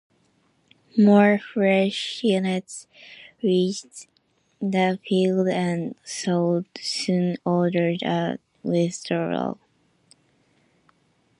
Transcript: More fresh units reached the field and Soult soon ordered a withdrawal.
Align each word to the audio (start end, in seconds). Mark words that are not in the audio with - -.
More 0.97 1.37
fresh 1.37 2.23
units 2.23 2.87
reached 3.43 4.07
the 4.59 4.99
field 5.07 5.47
and 5.47 5.93
Soult 6.03 6.65
soon 6.81 7.37
ordered 7.45 8.01
a 8.01 8.39
withdrawal. 8.63 9.59